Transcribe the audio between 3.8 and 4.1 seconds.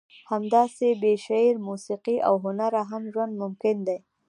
دی.